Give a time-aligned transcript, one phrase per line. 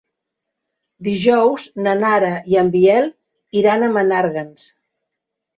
[1.07, 3.13] Dijous na Nara i en Biel
[3.63, 4.69] iran a Menàrguens.